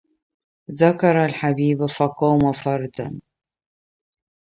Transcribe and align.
ذكر 0.71 1.25
الحبيب 1.25 1.85
فقام 1.85 2.51
فردا 2.51 3.19